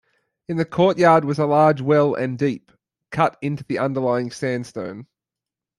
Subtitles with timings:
[0.47, 2.71] In the courtyard was a large well and deep,
[3.11, 5.05] cut into the underlying sandstone.